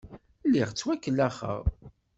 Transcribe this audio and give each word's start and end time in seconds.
Lliɣ 0.47 0.69
ttwakellaxeɣ. 0.71 1.59